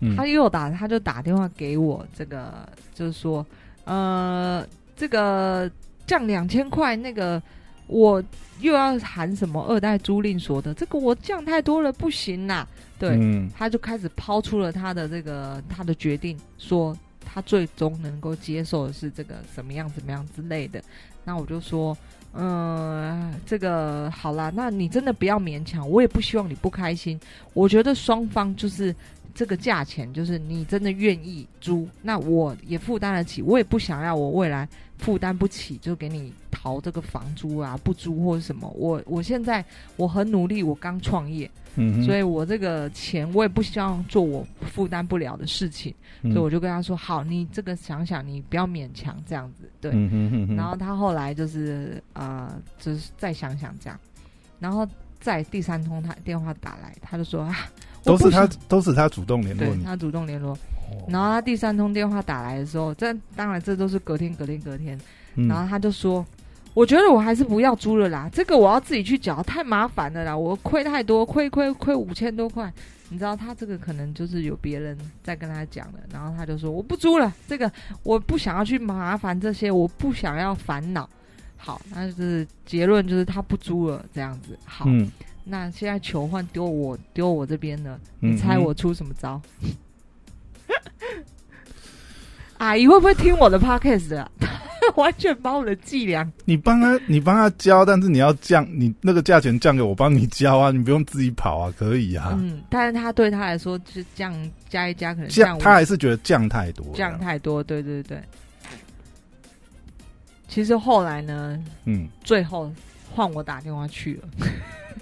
[0.00, 3.46] 嗯他又打，他就打电话给我，这个就是说，
[3.84, 5.70] 呃，这个
[6.06, 7.40] 降两千块，那个
[7.86, 8.22] 我
[8.60, 12.66] 又要含什么二代租赁所的，这个我降太多了，不行啦。
[12.98, 16.96] 对，嗯他就开始抛出了他的这个他的决定，说
[17.32, 20.82] 他最终能够接受的是这个怎么样怎么样之类的。
[21.24, 21.96] 那我就说，
[22.32, 27.20] 嗯、这个好啦，那你真的不要勉强，我也不希望你不开心。
[27.52, 28.94] 我觉得双方就是
[29.34, 38.68] 这个价钱，就是你真的愿意租，那我也负担得起，我也不想要我未来负担不起就给你逃这个房租啊，不租或者什么。
[38.76, 39.64] 我我现在
[39.96, 41.50] 我很努力，我刚创业。
[41.76, 53.96] 嗯，所以我这个钱我也不希望做我负担不了的事情，嗯所以我就跟他说：“好，你这个想想，你不要勉强这样子。”对，嗯哼哼哼然后他后来就是呃，就是再想想这样，
[54.58, 54.84] 然后
[55.20, 60.58] 在第三通他电话打来，他就说：“啊，我都是他都是他主动联络你，对他主动联络。”哦
[61.08, 65.00] 然后他第三通电话打来的时候，这当然这都是隔天、隔天、隔天，
[65.36, 66.24] 嗯然后他就说
[66.74, 72.72] ：“我觉得我还是不要租了啦，这个我要自己去缴，太麻烦了啦，我亏太多，亏亏亏五千多块。
[73.08, 77.70] 你知道他这个可能就是有别人在跟他讲的，然后他就说我不租了，这个
[78.02, 81.08] 我不想要去麻烦这些，我不想要烦恼。
[81.56, 84.58] 好，那就是结论就是他不租了这样子。
[84.64, 85.10] 好，嗯，
[85.44, 89.40] 那现在求换丢我丢我这边呢，嗯你猜我出什么招？
[92.58, 94.30] 阿姨会不会听我的 podcast 啊？
[94.96, 102.36] 完全把我的伎俩你帮他你帮他交，但是你要降你那个价钱降给我帮你交啊，你不用自己跑啊，可以啊。
[102.38, 104.34] 嗯，但是他对他来说，就是降
[104.68, 108.20] 加一加，可能降降他还是觉得降太多，降太多，对对对。
[110.48, 112.70] 其实后来呢，嗯，最后
[113.14, 114.28] 换我打电话去了。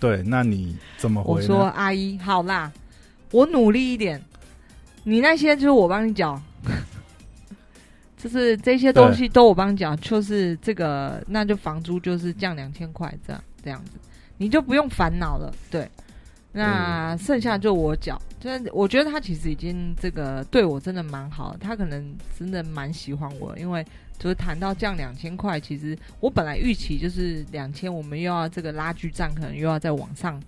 [0.00, 1.34] 对，那你怎么回？
[1.34, 2.72] 我说阿姨，好啦，
[3.30, 4.22] 我努力一点，
[5.04, 6.40] 你那些就是我帮你缴，
[8.16, 13.92] 就是这些东西都我帮你缴，就是这个，那就房租就是降两千块这样这样子，
[14.36, 15.52] 你就不用烦恼了。
[15.70, 15.88] 对，
[16.52, 18.20] 那剩下就我缴。
[18.40, 23.84] 就是我觉得他其实已经这个对我真的蛮好的，他可能真的蛮喜欢我，因为
[24.18, 30.42] 就是谈到降两千块，其实我本来预期就是两千，我们又要这个拉锯战，可能又要再往上，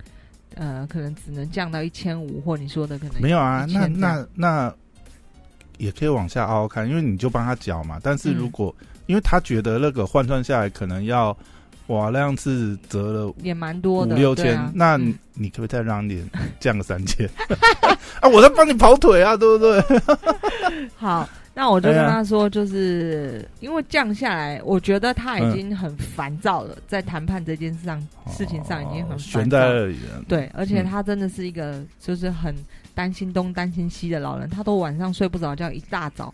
[0.55, 4.73] 呃，可能只能降到一千五，或你说的可能没有啊，那那那
[5.77, 7.99] 也可以往下凹凹看，因为你就帮他缴嘛。
[8.03, 8.75] 但是如嗯果、
[9.07, 11.35] 因为他觉得那个换算下来可能要
[11.87, 14.97] 哇那样子折了也蛮多五的，六千，那
[15.33, 16.29] 你可不可以再让点
[16.59, 17.27] 降个三千
[18.21, 18.29] 啊？
[18.29, 19.83] 我在帮你跑腿啊，对不对？
[20.95, 29.59] 好，那我就跟他说，就是因为降下来，我觉得他已经很烦躁了，在谈判这件事上事情上已经很烦躁。
[29.59, 29.91] 了。
[30.27, 32.55] 对，而且嗯他真的是一个就是很
[32.95, 36.33] 担心东担心西的老人，他都晚上睡不着觉，一大早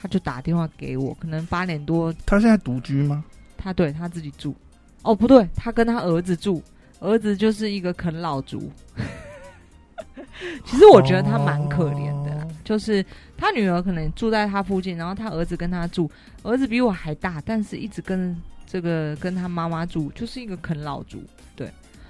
[0.00, 3.24] 他就打电话给我，可能八点多，他现在独居吗？
[3.56, 4.54] 他对他自己住，
[5.02, 6.60] 哦不对，他跟他儿子住，
[6.98, 8.68] 儿子就是一个啃老族，
[10.64, 12.29] 其实我觉得他蛮可怜的，哦
[12.70, 13.04] 就是
[13.36, 16.08] 他女儿可能住在他附近，然后他儿子跟他住，
[16.44, 21.20] 儿子比我还大，但是一直跟这个跟他妈妈住，就是一个啃老族。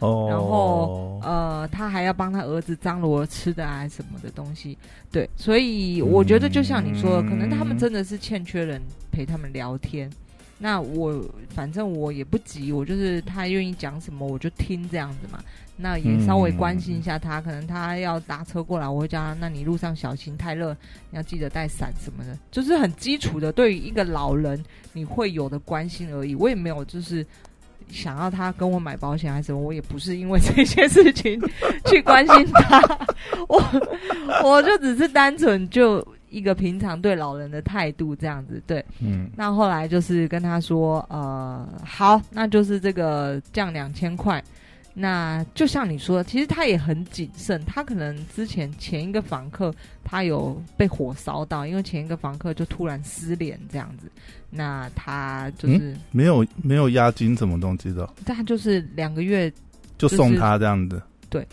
[0.01, 4.77] 哦，然后呃，他还要帮他儿子张罗吃的啊什么的东西，
[5.11, 10.11] 对，所以我觉得就像你说的，可能他们真的是欠缺人陪他们聊天。
[10.63, 15.43] 那我反正我也不急，我就是他愿意讲什么我就听这样子嘛。
[15.77, 20.77] 那也稍微关心一下他，可能他要搭车过来，我会叫他，那你路上小心，太热，
[21.13, 26.35] 要记得带伞什么的，就是很基础的对于一个老人你会有的关心而已。
[26.35, 27.27] 我也没有就是。
[27.89, 31.41] 想要他跟我买保险还是什么，我也不是因为这些事情
[31.87, 32.81] 去关心他，
[33.49, 33.63] 我
[34.45, 38.63] 我就只是单纯就一个平常对老人的态度这样子。
[38.67, 44.43] 对，嗯那后来就是跟他说，呃，好，那就是这个降两千块。
[44.93, 49.73] 那就像你说的，其实他也很谨慎，他可能之前前一个房客
[50.05, 54.11] 他有被火烧到，因为前一个房客就突然失联这样子，
[54.51, 59.51] 那他就是、没有没有押金什么东西的，他就是两个月
[59.97, 61.47] 就送他这样子，对。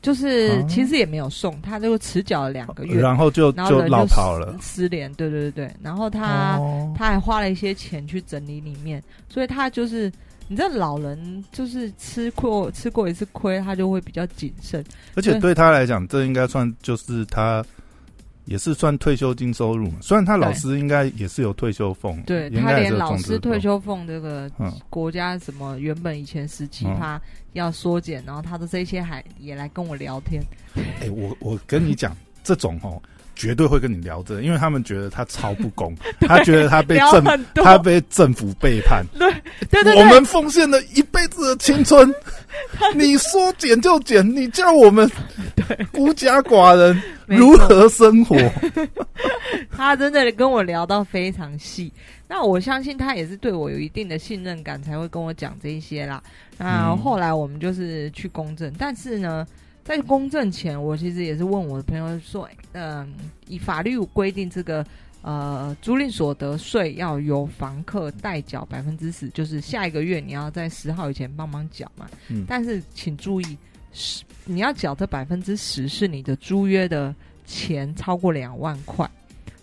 [0.00, 0.66] 就是哦。
[0.68, 4.54] 其实也没有送，他就迟缴了两个月，然后就就落然后人就跑了。
[4.60, 6.92] 失失联，对对对对，然后他、哦。
[6.94, 10.12] 他还花了一些钱去整理里面，所以他就是
[10.46, 17.64] 你知道老人就是吃过吃过一次亏，他就会比较谨慎，而且对他来讲，这应该算就是他
[18.44, 19.98] 也是算退休金收入嘛。
[20.02, 24.70] 虽然他老师应该也是有退休俸，对他连老师退休俸这个嗯。
[24.90, 27.20] 国家什么原本以前十七趴
[27.54, 30.42] 要缩减，然后他的这些还也来跟我聊天，
[31.00, 33.02] 哎、我我跟你讲，这种哦，
[33.34, 39.04] 绝对会跟你聊这个，因为他们觉得他超不公， 他觉得他被政，他被政府背叛。
[39.18, 39.32] 对
[39.70, 42.12] 对对，我们奉献了一辈子的青春，
[42.94, 45.10] 你说减就减，你叫我们
[45.92, 48.36] 孤家寡人如何生活？
[49.70, 51.92] 他真的跟我聊到非常细，
[52.28, 56.22] 那我相信他也是对我有一定的信任感，才会跟我讲这一些啦。
[56.56, 59.46] 那嗯后来我们就是去公证，但是呢，
[59.84, 63.14] 在公证前，我其实也是问我的朋友说，嗯、
[63.46, 64.84] 以法律规定这个。
[65.26, 72.06] 呃，租赁所得税要由房客代缴百分之十，就是下一个月你要在十号以前帮忙缴嘛。
[72.28, 73.56] 嗯但是请注意，
[73.94, 77.14] 十你要缴这百分之十是你的租约的
[77.46, 79.10] 钱超过两万块。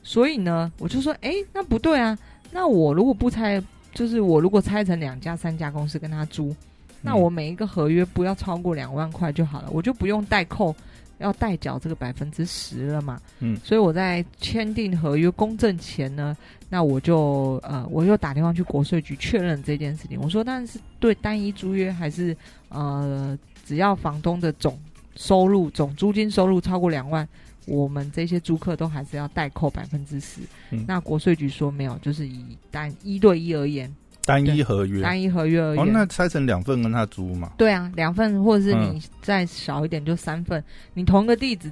[0.02, 2.18] 所以呢，我就说，哎，那不对啊。
[2.52, 6.56] 那我如果不拆，就是我如果拆成两家、三家公司跟他租，
[7.02, 10.76] 那我每一个合约不要超过两万块就好了，我就不用代扣，
[11.18, 13.20] 要代缴这个百分之十了嘛。
[13.40, 16.36] 嗯所以我在签订合约公证前呢，
[16.70, 20.20] 那我就呃，我又打电话去国税局确认这件事情。
[20.22, 22.36] 我说，但是对单一租约还是
[22.70, 24.80] 呃，只要房东的总
[25.16, 27.28] 收入、总租金收入超过两万。
[27.68, 30.42] 我们这些租客都还是要代扣百分之十。
[30.72, 33.94] 嗯那国税局说没有，就是以单一对一而言，
[34.26, 35.02] 单一合约。
[35.02, 37.52] 单一合约而哦，那拆成两份跟他租嘛？
[37.58, 38.96] 对啊，两份或者是嗯。
[38.96, 41.72] 你再少一点就三份，你同一个地址，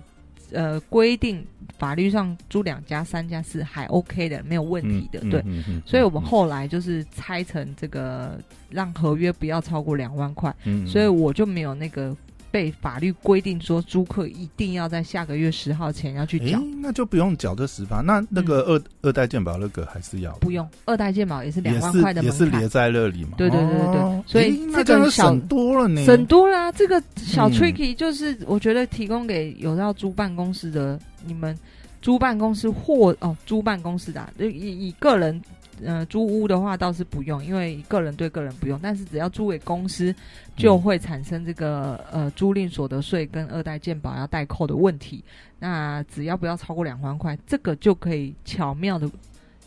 [0.51, 1.45] 呃，规定
[1.77, 5.43] 法律上租两家、三家是还 OK 的，没有问题的，嗯对。
[5.85, 10.87] 所以我们后来就是拆成这个，让合约不要超过两万块，嗯。
[10.87, 12.15] 所以我就没有那个
[12.51, 18.01] 被法律规定说租客一定要在下个月十号前要去诶缴，，那就不用缴这十趴。
[18.01, 23.31] 那那个二二代健保那个还是要，不用二代健保也是两万块的也是列，在那里嘛。
[23.37, 26.03] 对对对对对哦所以这个省多了呢。
[26.05, 31.57] 省多啦、这个小嗯 tricky 就是我觉得提供给有要租办公室的你们，
[32.01, 35.39] 租办公室或哦租办公室的、啊，以以个人
[35.83, 40.13] 呃租屋的话倒是不用，因为个人对个人不用，但是只要租给公司，
[40.55, 45.23] 就嗯会产生这个呃租赁所得税跟二代健保要代扣的问题。
[45.59, 49.09] 那只要不要超过两万块，这个就可以巧妙的，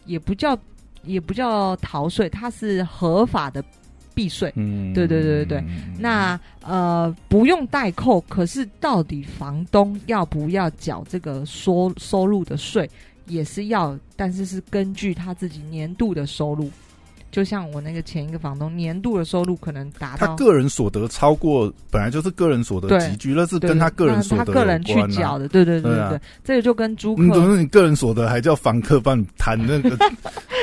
[0.07, 0.59] 也不叫
[1.05, 3.63] 也不叫逃税，它是合法的
[4.15, 4.51] 避税。
[4.57, 5.65] 嗯对对对对对
[5.99, 12.89] 那呃不用代扣，可是到底房东要不要缴这个收收入的税，
[13.27, 16.71] 也是要，但是是根据他自己年度的收入。
[17.33, 29.97] 就像我那个前一个房东年度的收入可能达到，他个人所得超过，本来就是个人所得对集聚，那是跟他个人所得他个人去缴的，对对对对这个就跟租客你怎么你个人所得还叫房客帮你谈那个？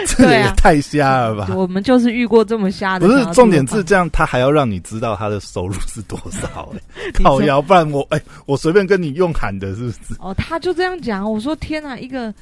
[0.06, 1.54] 这也太瞎了吧！
[1.54, 6.82] 我们就是遇过这么瞎的，不是重点是这样，他还要让你知道他的收入是多少、 欸，
[7.18, 9.98] 你说靠腰，不然我哎、我随便跟你用喊的，是不是？
[10.20, 12.34] 哦，他就这样讲，我说天哪，一个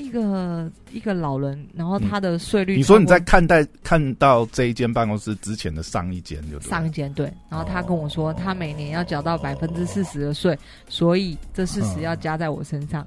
[0.00, 10.58] 一个一个老人，然后他的税率，你说你在看待看到这一间办公室之前的上一间就对了上一间对，然后他跟我说，哦他每年要缴到百分之四十的税，
[10.88, 13.06] 所以这四十嗯要加在我身上。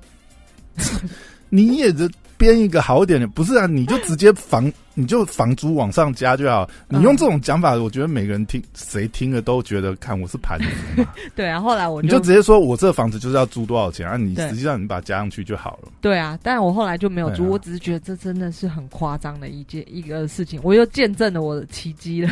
[1.50, 3.68] 你也是编一个好一点的，不是啊？
[3.68, 6.70] 你就直接房，你就房租往上加就好。
[6.88, 10.66] 你用这种讲法，我觉得每个人听谁听了都觉得看我是盘子
[11.02, 11.08] 嘛。
[11.36, 14.18] 对啊，后来我你就直接说我这个房子就是要租多少钱啊？
[14.18, 15.90] 你实际上你把它加上去就好了。
[16.02, 22.32] 对啊，但我后来就没有租，啊我只是觉得这真的是很夸张的一件一个事情，我又见证了我的奇迹了。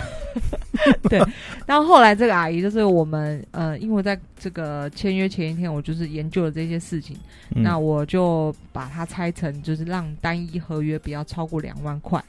[1.10, 1.20] 对，
[1.66, 7.16] 然后后来这个阿姨就是我们呃，因为在这个签约前一天，我就是研究了这些事情，
[7.56, 12.24] 嗯那我就把它拆成就是让单一合约不要超过两万块。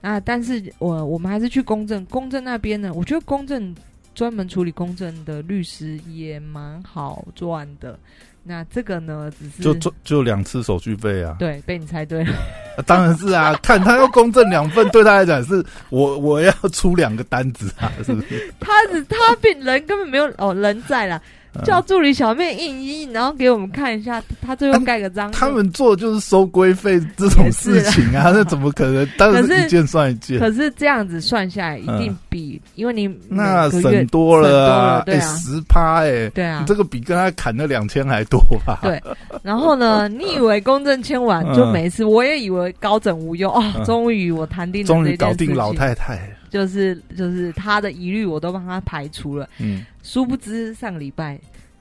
[0.00, 3.74] 那但是我我们还是去公证，公证那边呢，我觉得公证
[4.14, 7.98] 专门处理公证的律师也蛮好赚的。
[8.44, 11.36] 那这个呢，只是就就就两次手续费啊。
[11.38, 12.32] 对，被你猜对了。
[12.32, 18.54] 啊当然是啊，看他要公证两份，对他来讲是我我要出两个单子啊，是不是？
[18.60, 25.30] 他只他病人根本没有哦，人在啦，嗯叫助理小妹印一印，然后给我们看一下，他最后盖个章。
[25.32, 29.06] 他们做的就是收规费这种事情啊，那怎么可能？
[29.18, 30.38] 当然是是一件算一件。
[30.38, 38.78] 可是这样子算下来，一定比、因为你那省多了啊，对啊，十趴哎，对啊你，这个比跟他砍那两千还多吧？
[38.82, 39.02] 对
[39.42, 46.18] 然后呢， 你以为公证签完就没事，我也以为高枕无忧哦，嗯终于我谈定了终于搞定老太太。
[46.50, 51.38] 就是就是他的疑虑我都帮他排除了，嗯，殊不知上个礼拜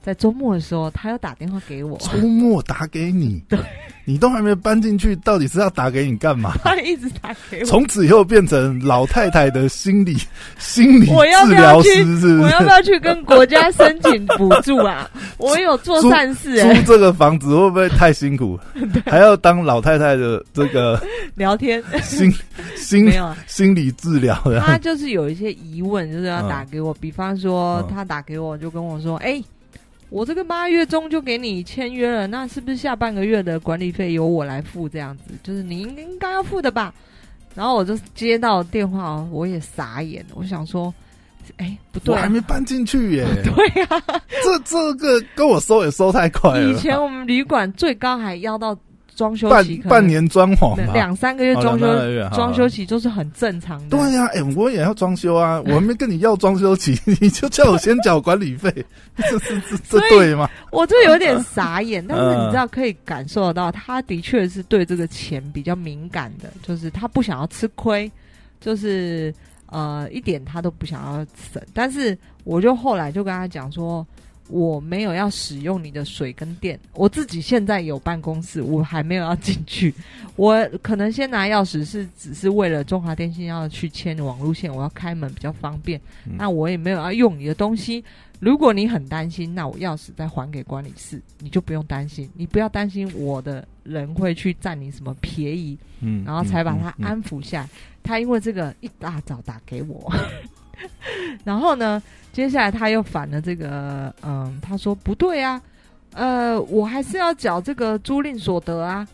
[0.08, 3.44] 在周末的时候，他又打电话给我，周末打给你，
[4.08, 6.54] 你都还没搬进去，到底是要打给你干嘛？
[6.64, 7.66] 他一直打给我。
[7.66, 10.16] 从此以后变成老太太的心理
[10.58, 12.68] 心理治疗师，是不是我要不？
[12.70, 15.12] 要去跟国家申请补助啊？
[15.40, 18.58] 我有做善事哎、租这个房子会不会太辛苦？
[19.08, 20.98] 还要当老太太的这个
[21.36, 22.34] 聊天心
[22.78, 24.62] 心没有啊，心理治疗的？
[24.62, 26.94] 他就是有一些疑问，就是要打给我。
[26.94, 29.44] 比方说嗯，他打给我就跟我说：“哎、
[30.10, 34.88] 我这个八月中就给你签约了，那是不是下半个月的管理费由我来付？
[34.88, 36.94] 这样子，就是你应应该要付的吧？”
[37.54, 40.94] 然后我就接到电话哦，我也傻眼，我想说
[41.58, 42.18] ：“哎、不对、啊。
[42.18, 43.88] 我还没搬进去耶， 对呀、
[44.44, 46.76] 这这个跟我收也收太快了以。
[46.78, 48.78] 前我们旅馆最高还要到
[49.18, 53.98] 装修半期，半年装潢吧，两三个月哦装修装修期都是很正常的。
[53.98, 55.60] 对呀、哎、我也要装修啊！
[55.66, 58.72] 我还没跟你要装修期， 你就叫我先缴管理费，
[59.18, 60.48] 这是这这对吗？
[60.72, 68.10] 我就有点傻眼，但是嗯你知道可以感受得到，他的确是对这个钱比较敏感的，就是他不想要吃亏，
[68.62, 69.34] 就是
[69.66, 71.60] 呃一点他都不想要省。
[71.74, 74.06] 但是我就后来就跟他讲说。
[74.50, 79.94] 我没有要使用你的水跟电，我自己现在有办公室，我还没有要进去。
[80.36, 86.00] 我可能先拿钥匙是只是为了中华电信要去牵网路线，我要开门比较方便。
[86.26, 88.04] 嗯那我也没有要用你的东西。
[88.40, 92.30] 如果你很担心，那我钥匙再还给管理室，你就不用担心。
[92.36, 97.70] 你不要担心我的人会去占你什么便宜，嗯然后才把他安抚下来。
[98.04, 100.14] 他因为这个一大早打给我，
[101.44, 105.62] 然后呢，接下来他又反了这个，嗯，他说不对啊，
[106.14, 109.08] 呃，我还是要缴这个租赁所得啊。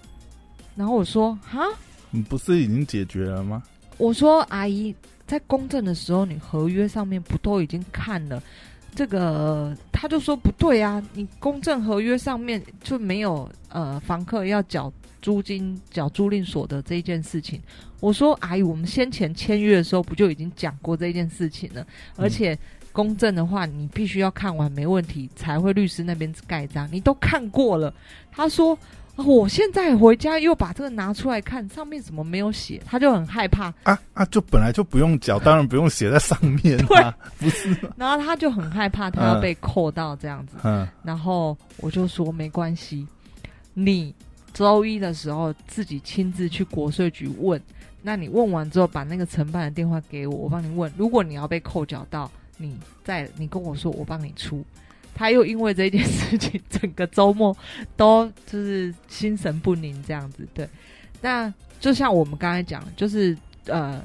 [0.75, 1.61] 然后我说哈，
[2.09, 3.61] 你不是已经解决了吗？
[3.97, 4.93] 我说阿姨，
[5.27, 8.41] 在公证的时候，你合约上面不都已经看了？
[8.95, 14.91] 这个他就说不对啊，你公证合约上面就没有呃房客要缴
[15.23, 17.59] 租金、缴租赁所得这一件事情。
[17.99, 21.83] 我说阿姨，我们先前签约的时候不就已经讲过这件事情了？
[22.15, 22.55] 而且
[22.91, 27.91] 公证的话，你必须要看完没问题才会律师那边盖章，你都看过了。
[28.31, 28.75] 他说。
[29.15, 32.81] 啊我现在回家又把这个拿出来看，上面怎么没有写？
[32.83, 37.77] 他就很害怕，啊啊，就本来就不用缴，当然不用写在上面啊，不是？
[37.95, 40.57] 然后他就很害怕，他要被扣到这样子。
[40.63, 43.05] 嗯然后我就说没关系，
[43.75, 44.11] 你
[44.53, 47.59] 周一的时候自己亲自去国税局问，
[48.01, 50.91] 那你问完之后把那个承办的电话给我，我帮你问。
[50.97, 54.63] 如果你要被扣缴到，你再你跟我说，我帮你出。
[55.15, 57.55] 他又因为这件事情，整个周末
[57.95, 60.47] 都就是心神不宁这样子。
[60.53, 60.69] 对，
[61.21, 64.01] 那就像我们刚才讲，就是呃。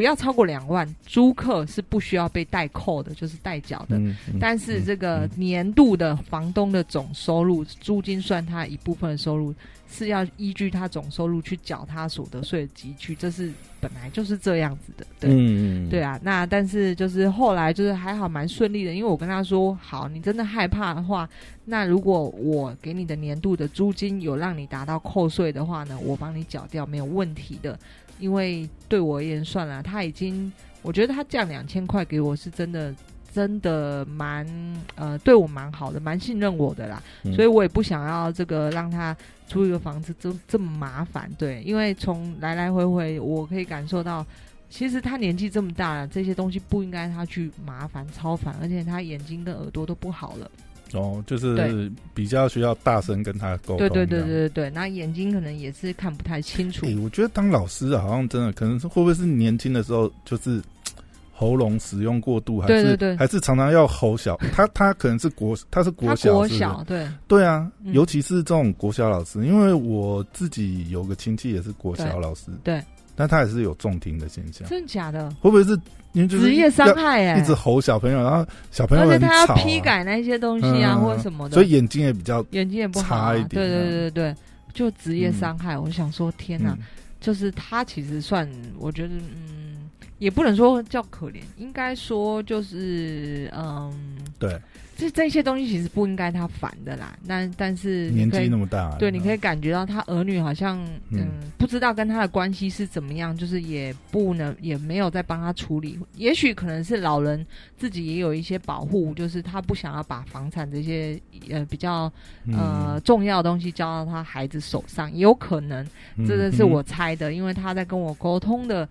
[0.00, 3.98] 不要超过两万，租客是不需要被代扣的，就是代缴的。
[3.98, 9.54] 嗯，嗯但是这个嗯年度的房东的总收入，租金算他一部分的收入，
[9.90, 15.04] 是要依据他总收入去缴他所得税的集去，这是本来就是这样子的。
[15.20, 21.28] 对，嗯，对啊，那但是就是后来就是还好蛮顺利的，因为我跟他说，好，你真的害怕的话，
[21.66, 27.78] 那如果我给你的年度的租金有让你达到扣税的话呢，我帮你缴掉没有问题的，
[28.20, 30.52] 因为对我而言算了，他已经，
[30.82, 32.94] 我觉得他降两千块给我是真的。
[33.32, 34.44] 真的蛮
[34.96, 39.16] 呃，对我蛮好的，蛮信任我的啦，嗯所以我也不想要这个让他
[39.46, 44.26] 租一个房子这这么麻烦，对，因为从来来回回，我可以感受到，
[44.68, 50.50] 其实他年纪这么大了，这些东西不应该他去麻烦超烦，而且他眼睛跟耳朵都不好了。
[50.92, 53.78] 哦，就是比较需要大声跟他沟通。
[53.78, 56.96] 对对对对对对，那眼睛可能也是看不太清楚诶、。
[56.96, 60.60] 我觉得当老师好像真的可能是会不会是年轻的时候就是
[61.32, 64.36] 喉咙使用过度，还是对对对还是常常要吼小？
[64.52, 72.82] 他他可能是国他是国小，是是国小，对对啊，嗯尤其是这种国小老师，因为我自己有个亲戚也是国小老师，对，
[73.20, 75.28] 但他也是有重听的现象，真的假的？
[75.42, 75.78] 会不会是
[76.12, 83.32] 因为就是职业伤害哎、一直吼小朋友，然后小朋友很而且他要批改那些东西啊，嗯或者什么的，所以眼睛也比较眼睛也不好、啊。
[83.32, 84.34] 差一点对对啊对对对，
[84.72, 85.76] 就职业伤害。
[85.76, 86.70] 我想说，天哪！
[86.70, 86.78] 嗯
[87.20, 89.90] 就是他其实算，我觉得，嗯，
[90.20, 93.92] 也不能说叫可怜，应该说就是，嗯，
[94.38, 94.58] 对
[95.00, 97.18] 这这些东西其实不应该他烦的啦。
[97.26, 100.78] 但但是年纪那么大，对，你可以感觉到他儿女好像，
[101.08, 105.98] 嗯，嗯不知道跟他的关系是怎么样，就是也不能，也没有在帮他处理。
[106.16, 107.44] 也许可能是老人
[107.78, 112.12] 自己也有一些保护，就是他不想要把房产这些呃比较
[112.52, 115.86] 呃嗯重要的东西交到他孩子手上，也有可能。
[116.16, 118.86] 嗯这个是我猜的，因为他在跟我沟通的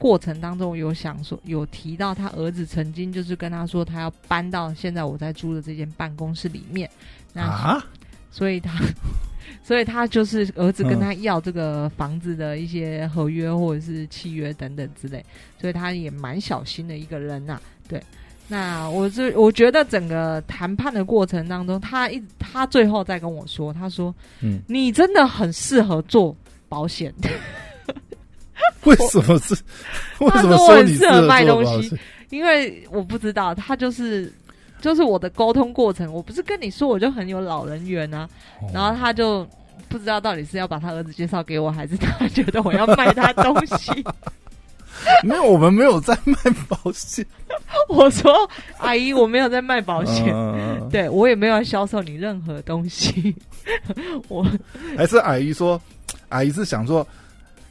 [0.00, 6.90] 过程当中，有想说有提到他儿子曾经就是跟他说，他要搬到现在我在租的这间办公室里面，
[7.34, 7.84] 那、啊，
[8.32, 8.72] 所以他。
[9.64, 15.24] 所以他就是儿子跟他要这个房子的一些合约或者是契约等等之类，
[15.60, 18.00] 所以他也蛮小心的一个人呐、对，
[18.48, 26.34] 那我是我觉得整个谈判的过程当中，他一他最后再跟我说，他说嗯，你真的很适合做
[26.68, 27.12] 保险。
[28.86, 29.54] 为什么是？
[30.20, 31.98] 为什么他说我很适合卖东西
[32.30, 34.32] 因为我不知道，他就是
[34.80, 38.28] 就是我的沟通过程，我不是跟你说我就很有老人缘啊，
[38.62, 39.46] 哦然后他就
[39.88, 44.04] 不知道到底是要把他儿子介绍给我，还是他觉得我要卖他东西。
[45.24, 46.36] 没有，我们没有在卖
[46.68, 47.24] 保险
[47.88, 48.32] 我说
[48.78, 53.34] 阿姨，我没有在卖保险，嗯对我也没有要销售你任何东西。
[54.28, 54.46] 我
[54.98, 55.80] 还是阿姨说，
[56.28, 57.06] 阿姨是想说，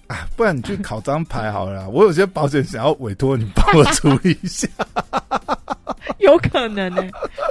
[0.10, 4.68] 啊，不然你去考张牌好了， 我有些保险想要委托你帮我处理一下。
[6.18, 7.03] 有可能呢、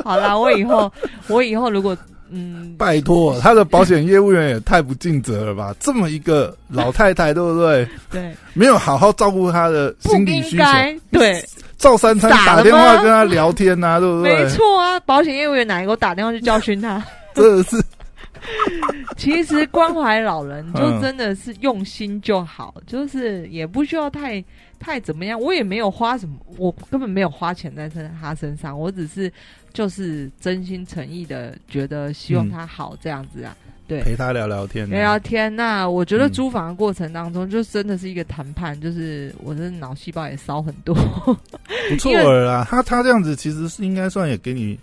[0.05, 0.93] 好啦，我以后
[1.29, 1.97] 我以后如果
[2.31, 5.75] 嗯，拜托，他的保险业务员也太不尽责了吧？
[5.81, 7.89] 这么一个老太太，对不对？
[8.11, 11.43] 对，没有好好照顾她的心理需求，该对。
[11.79, 14.35] 照三餐打电话跟她聊天呐、对不对？
[14.45, 17.03] 没错啊，保险业务员哪一个打电话去教训他？
[17.35, 17.81] 真的是
[19.17, 24.43] 其实关怀老人就嗯真的是用心就好，就是也不需要太
[24.79, 25.41] 太怎么样。
[25.41, 29.33] 我也没有花什么，我根本没有花钱在身他身上，我只是
[29.73, 33.57] 就是真心诚意的觉得希望他好这样子啊。
[33.87, 35.57] 对，陪他聊聊天、聊聊天。
[35.57, 40.95] 那我觉得嗯租房的过程当中，就真的是一个谈判，就是我的脑细胞也烧很多。
[40.95, 42.67] 不错 了啦。
[42.69, 44.79] 他他这样子其实是应该算也给你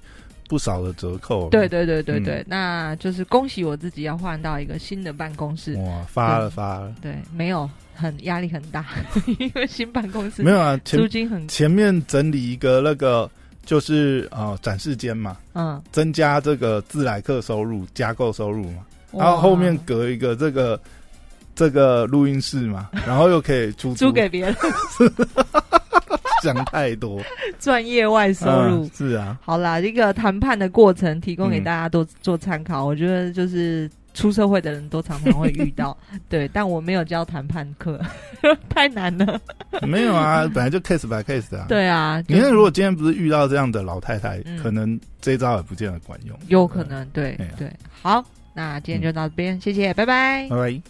[0.47, 1.49] 不少的折扣。
[1.49, 5.75] 对对对对对，嗯那就是恭喜我自己要换到一个新的办公室。
[5.75, 8.85] 哇，发了发了，对，没有很压力很大，
[9.39, 10.79] 因为新办公室没有啊？
[10.85, 13.29] 前租金很前面整理一个那个
[13.65, 20.79] 就是啊、呃展示间嘛，嗯，增加这个自来客收入、加购收入嘛，然后后面隔一个这个
[21.55, 24.55] 这个录音室嘛，然后又可以出租 租给别人
[26.43, 27.21] 想太多
[27.59, 28.83] 赚业外收入。
[28.86, 32.86] 嗯是啊，好啦，一个谈判的过程提供给嗯大家多做参考。
[32.86, 35.97] 我觉得就是出社会的人都常常会遇到，
[36.29, 37.99] 对，但我没有教谈判课，
[38.69, 39.39] 太难了。
[39.81, 46.38] 没有啊，本来就 case by case 的啊。，对啊，你看，如果今天不是遇到这样的老太太，嗯可能这一招也不见得管用。
[46.47, 47.71] 有可能，对对。
[48.01, 48.23] 好，
[48.53, 50.55] 那今天就到这边，谢谢，拜拜拜。
[50.55, 50.81] 拜。